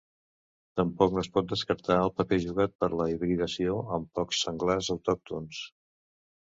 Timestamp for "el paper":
2.07-2.41